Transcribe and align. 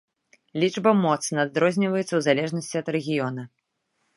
Лічба 0.63 0.93
моцна 1.01 1.37
адрозніваецца 1.49 2.07
ў 2.15 2.21
залежнасці 2.29 2.75
ад 2.83 2.87
рэгіёна. 2.97 3.41